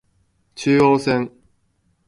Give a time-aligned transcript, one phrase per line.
[0.55, 1.29] 中央線